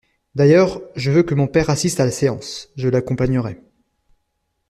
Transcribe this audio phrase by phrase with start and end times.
[0.33, 3.61] D'ailleurs, je veux que mon père assiste à la séance: je l'accompagnerai.